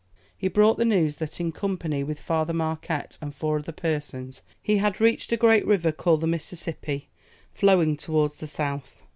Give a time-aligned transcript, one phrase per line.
[0.35, 4.77] He brought the news that in company with Father Marquette and four other persons, he
[4.77, 7.09] had reached a great river called the Mississippi,
[7.51, 9.03] flowing towards the south.